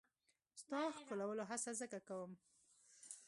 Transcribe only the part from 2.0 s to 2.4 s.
کوم.